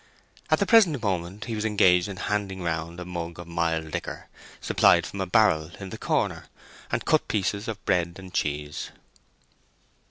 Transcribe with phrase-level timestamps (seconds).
[0.49, 4.29] At the present moment he was engaged in handing round a mug of mild liquor,
[4.59, 6.45] supplied from a barrel in the corner,
[6.91, 8.89] and cut pieces of bread and cheese.